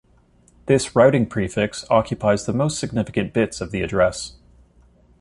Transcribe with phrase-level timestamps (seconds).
[0.65, 4.33] This routing prefix occupies the most-significant bits of the address.